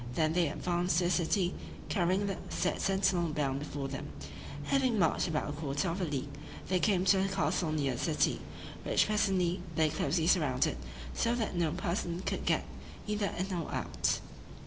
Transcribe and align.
Then 0.15 0.33
they 0.33 0.47
advanced 0.49 0.97
to 0.97 1.03
the 1.03 1.09
city, 1.11 1.53
carrying 1.87 2.25
the 2.25 2.35
said 2.49 2.81
sentinel 2.81 3.29
bound 3.29 3.59
before 3.59 3.87
them: 3.87 4.07
having 4.63 4.97
marched 4.97 5.27
about 5.27 5.49
a 5.51 5.51
quarter 5.51 5.89
of 5.89 6.01
a 6.01 6.05
league, 6.05 6.35
they 6.69 6.79
came 6.79 7.05
to 7.05 7.19
the 7.21 7.27
castle 7.29 7.71
near 7.71 7.93
the 7.93 7.99
city, 7.99 8.41
which 8.83 9.05
presently 9.05 9.61
they 9.75 9.89
closely 9.89 10.25
surrounded, 10.25 10.77
so 11.13 11.35
that 11.35 11.55
no 11.55 11.69
person 11.69 12.23
could 12.25 12.47
get 12.47 12.65
either 13.07 13.29
in 13.37 13.53
or 13.53 13.71
out. 13.71 14.21